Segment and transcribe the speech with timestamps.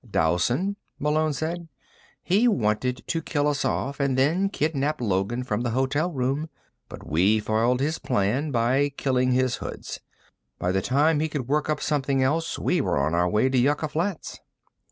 [0.09, 1.67] "Dowson," Malone said.
[2.23, 6.49] "He wanted to kill us off, and then kidnap Logan from the hotel room.
[6.89, 9.99] But we foiled his plan by killing his hoods.
[10.57, 13.57] By the time he could work up something else, we were on our way to
[13.59, 14.39] Yucca Flats."